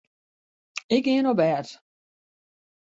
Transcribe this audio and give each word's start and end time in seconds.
Ik 0.95 1.03
gean 1.05 1.29
op 1.31 1.37
bêd. 1.39 1.67